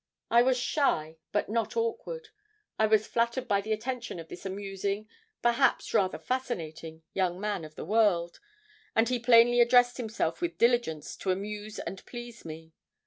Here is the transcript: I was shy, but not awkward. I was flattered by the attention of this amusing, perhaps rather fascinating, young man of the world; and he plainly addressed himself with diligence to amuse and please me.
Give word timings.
I 0.31 0.41
was 0.41 0.57
shy, 0.57 1.17
but 1.31 1.47
not 1.47 1.77
awkward. 1.77 2.29
I 2.79 2.87
was 2.87 3.05
flattered 3.05 3.47
by 3.47 3.61
the 3.61 3.71
attention 3.71 4.17
of 4.19 4.29
this 4.29 4.47
amusing, 4.47 5.07
perhaps 5.43 5.93
rather 5.93 6.17
fascinating, 6.17 7.03
young 7.13 7.39
man 7.39 7.63
of 7.63 7.75
the 7.75 7.85
world; 7.85 8.39
and 8.95 9.07
he 9.07 9.19
plainly 9.19 9.61
addressed 9.61 9.97
himself 9.97 10.41
with 10.41 10.57
diligence 10.57 11.15
to 11.17 11.29
amuse 11.29 11.77
and 11.77 12.03
please 12.07 12.43
me. 12.43 12.73